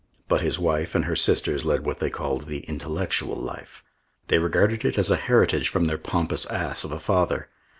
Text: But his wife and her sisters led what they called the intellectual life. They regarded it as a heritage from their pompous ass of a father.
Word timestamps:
But 0.27 0.41
his 0.41 0.57
wife 0.57 0.95
and 0.95 1.05
her 1.05 1.15
sisters 1.15 1.63
led 1.63 1.85
what 1.85 1.99
they 1.99 2.09
called 2.09 2.47
the 2.47 2.61
intellectual 2.61 3.35
life. 3.35 3.83
They 4.29 4.39
regarded 4.39 4.83
it 4.83 4.97
as 4.97 5.11
a 5.11 5.15
heritage 5.15 5.69
from 5.69 5.83
their 5.83 5.99
pompous 5.99 6.47
ass 6.47 6.83
of 6.83 6.91
a 6.91 6.99
father. 6.99 7.49